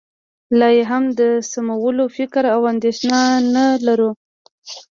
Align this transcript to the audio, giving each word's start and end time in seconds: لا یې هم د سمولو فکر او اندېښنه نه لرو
لا 0.59 0.67
یې 0.77 0.83
هم 0.91 1.03
د 1.19 1.21
سمولو 1.51 2.05
فکر 2.17 2.43
او 2.55 2.61
اندېښنه 2.73 3.19
نه 3.53 3.65
لرو 3.85 4.11